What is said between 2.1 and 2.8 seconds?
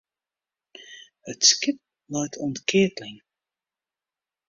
leit oan 't